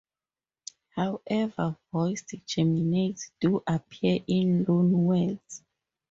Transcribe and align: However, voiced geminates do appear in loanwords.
However, 0.95 1.77
voiced 1.91 2.29
geminates 2.47 3.29
do 3.39 3.61
appear 3.67 4.17
in 4.25 4.65
loanwords. 4.65 5.61